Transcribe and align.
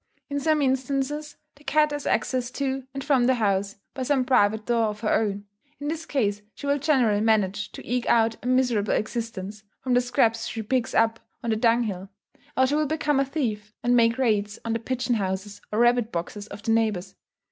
In 0.31 0.39
some 0.39 0.63
instances 0.63 1.37
the 1.53 1.63
cat 1.63 1.91
has 1.91 2.07
access 2.07 2.49
to 2.49 2.87
and 2.91 3.03
from 3.03 3.27
the 3.27 3.35
house, 3.35 3.75
by 3.93 4.01
some 4.01 4.25
private 4.25 4.65
door 4.65 4.85
of 4.85 5.01
her 5.01 5.13
own. 5.13 5.45
In 5.79 5.89
this 5.89 6.07
case, 6.07 6.41
she 6.55 6.65
will 6.65 6.79
generally 6.79 7.21
manage 7.21 7.71
to 7.73 7.87
eke 7.87 8.07
out 8.09 8.35
a 8.43 8.47
miserable 8.47 8.93
existence, 8.93 9.63
from 9.79 9.93
the 9.93 10.01
scraps 10.01 10.47
she 10.47 10.63
picks 10.63 10.95
up 10.95 11.19
on 11.43 11.51
the 11.51 11.55
dung 11.55 11.83
hill; 11.83 12.09
or 12.57 12.65
she 12.65 12.73
will 12.73 12.87
become 12.87 13.19
a 13.19 13.25
thief, 13.25 13.75
and 13.83 13.95
make 13.95 14.17
raids 14.17 14.57
on 14.65 14.73
the 14.73 14.79
pigeon 14.79 15.13
houses 15.17 15.61
or 15.71 15.77
rabbit 15.77 16.11
boxes 16.11 16.47
of 16.47 16.63
the 16.63 16.71
neighbours. 16.71 17.15